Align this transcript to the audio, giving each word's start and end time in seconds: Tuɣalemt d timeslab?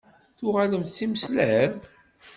Tuɣalemt 0.37 0.91
d 0.91 0.95
timeslab? 0.97 1.73